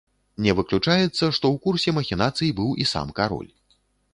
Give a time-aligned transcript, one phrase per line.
[0.45, 3.49] Не выключаецца, што ў курсе махінацый быў і сам кароль.